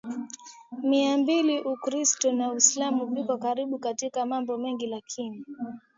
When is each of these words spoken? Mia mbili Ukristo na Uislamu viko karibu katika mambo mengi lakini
Mia 0.83 1.17
mbili 1.17 1.59
Ukristo 1.61 2.31
na 2.31 2.51
Uislamu 2.51 3.05
viko 3.05 3.37
karibu 3.37 3.77
katika 3.79 4.25
mambo 4.25 4.57
mengi 4.57 4.87
lakini 4.87 5.45